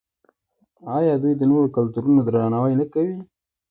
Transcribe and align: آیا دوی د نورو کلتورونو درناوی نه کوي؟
آیا 0.97 1.13
دوی 1.21 1.33
د 1.37 1.41
نورو 1.51 1.67
کلتورونو 1.75 2.19
درناوی 2.23 2.73
نه 2.81 2.85
کوي؟ 2.93 3.17